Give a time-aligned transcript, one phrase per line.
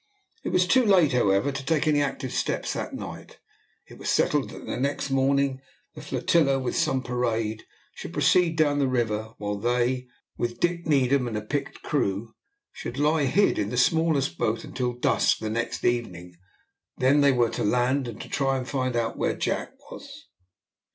[0.43, 3.37] It was too late, however, to take any active steps that night.
[3.87, 5.61] It was settled that the next morning
[5.93, 10.07] the flotilla, with some parade, should proceed down the river, while they,
[10.39, 12.33] with Dick Needham and a picked crew,
[12.71, 16.33] should lie hid in the smallest boat till dusk the next evening;
[16.97, 20.25] then they were to land and try and find out where Jack was.